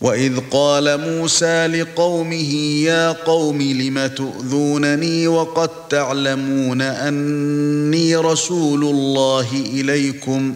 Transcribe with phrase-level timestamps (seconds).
[0.00, 10.54] واذ قال موسى لقومه يا قوم لم تؤذونني وقد تعلمون اني رسول الله اليكم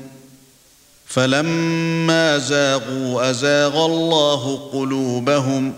[1.06, 5.72] فلما زاغوا ازاغ الله قلوبهم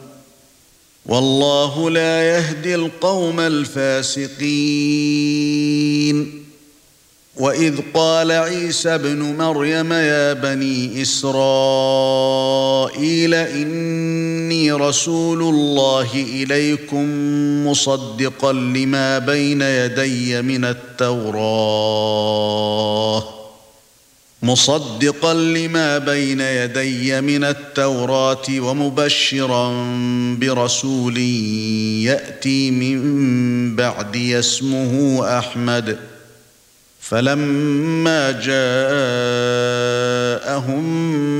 [1.06, 4.34] والله لا يهدي القوم الفاسقين
[7.54, 11.34] وإذ قال عيسى ابن مريم يا بني إسرائيل
[13.34, 17.06] إني رسول الله إليكم
[17.66, 21.34] مصدقا لما بين يدي من التوراة.
[24.42, 29.72] مصدقا لما بين يدي من التوراة ومبشرا
[30.40, 31.18] برسول
[32.08, 36.13] يأتي من بعدي اسمه أحمد.
[37.08, 38.74] فلما جاءهم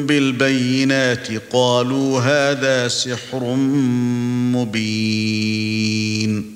[0.06, 3.54] بالبينات قالوا هذا سحر
[4.54, 6.54] مبين.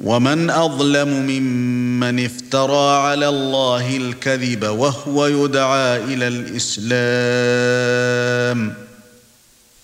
[0.00, 6.92] ومن أظلم ممن افترى على الله الكذب وهو يدعى إلى الإسلام.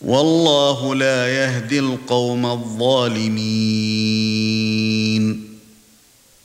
[0.01, 3.39] والله لا يهدي القوم الظالمين.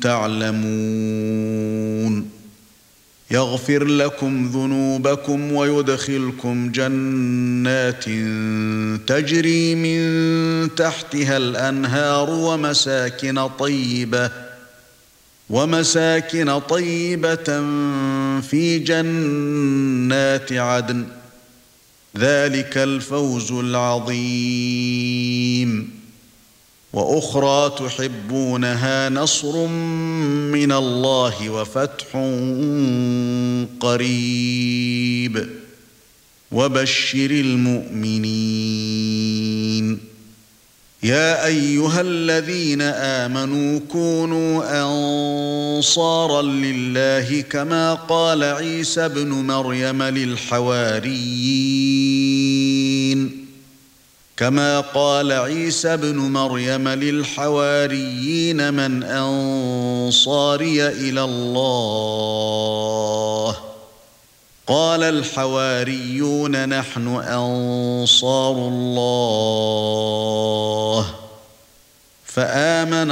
[0.00, 1.58] تعلمون.
[3.30, 8.04] يغفر لكم ذنوبكم ويدخلكم جنات
[9.08, 14.30] تجري من تحتها الأنهار ومساكن طيبة
[15.50, 17.44] ومساكن طيبة
[18.40, 21.04] في جنات عدن.
[22.18, 25.27] ذلك الفوز العظيم.
[26.98, 32.06] وأخرى تحبونها نصر من الله وفتح
[33.80, 35.48] قريب.
[36.52, 38.78] وبشر المؤمنين.
[41.02, 51.97] يا أيها الذين آمنوا كونوا أنصارا لله كما قال عيسى ابن مريم للحواريين.
[54.38, 61.96] كما قال عيسى ابن مريم للحواريين من أنصاري إلى الله.
[64.66, 69.44] قال الحواريون نحن أنصار الله.
[72.24, 73.10] فآمن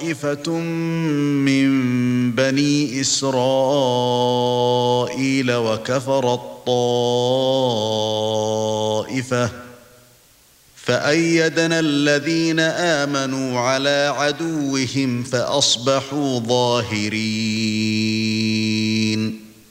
[0.00, 0.50] طائفة
[1.46, 1.70] من
[2.32, 3.52] بني إسرائيل
[5.52, 6.70] وكفر الطائفه
[10.76, 17.20] فأيدنا الذين آمنوا على عدوهم فأصبحوا ظاهرين.